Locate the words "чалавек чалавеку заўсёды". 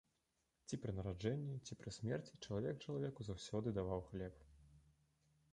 2.45-3.75